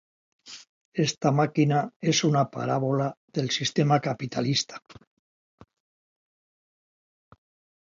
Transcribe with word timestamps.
Esta 1.07 1.29
máquina 1.31 1.93
es 2.01 2.23
una 2.23 2.49
parábola 2.49 3.15
del 3.31 3.51
sistema 3.51 3.99
capitalista. 4.01 4.83